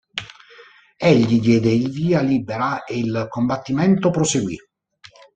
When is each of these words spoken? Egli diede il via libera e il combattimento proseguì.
Egli 0.97 1.39
diede 1.39 1.69
il 1.69 1.91
via 1.91 2.21
libera 2.21 2.85
e 2.85 2.97
il 2.97 3.27
combattimento 3.29 4.09
proseguì. 4.09 4.57